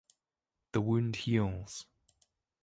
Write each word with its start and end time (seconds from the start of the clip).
The 0.71 0.81
wound 0.81 1.15
heals. 1.15 1.85